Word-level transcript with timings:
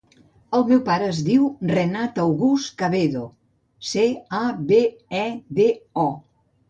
El 0.59 0.63
meu 0.69 0.79
pare 0.87 1.09
es 1.15 1.19
diu 1.27 1.43
Renat 1.71 2.17
August 2.25 2.73
Cabedo: 2.83 3.21
ce, 3.91 4.07
a, 4.39 4.43
be, 4.73 4.81
e, 5.21 5.25
de, 5.61 5.69
o. 6.07 6.09